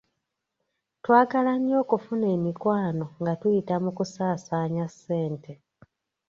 [1.03, 5.53] Twagala nnyo okufuna emikwano nga tuyita mu kusaasaanya ssente.